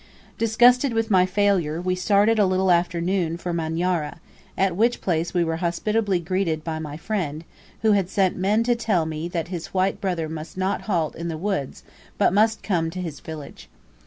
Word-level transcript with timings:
Disgusted 0.39 0.93
with 0.93 1.11
my 1.11 1.27
failure, 1.27 1.79
we 1.79 1.93
started 1.93 2.39
a 2.39 2.47
little 2.47 2.71
after 2.71 2.99
noon 2.99 3.37
for 3.37 3.53
Manyara, 3.53 4.17
at 4.57 4.75
which 4.75 4.99
place 4.99 5.31
we 5.31 5.43
were 5.43 5.57
hospitably 5.57 6.19
greeted 6.21 6.63
by 6.63 6.79
my 6.79 6.97
friend, 6.97 7.43
who 7.83 7.91
had 7.91 8.09
sent 8.09 8.35
men 8.35 8.63
to 8.63 8.73
tell 8.73 9.05
me 9.05 9.27
that 9.27 9.49
his 9.49 9.67
white 9.75 10.01
brother 10.01 10.27
must 10.27 10.57
not 10.57 10.81
halt 10.89 11.15
in 11.15 11.27
the 11.27 11.37
woods 11.37 11.83
but 12.17 12.33
must 12.33 12.63
come 12.63 12.89
to 12.89 12.99
his 12.99 13.19
village. 13.19 13.69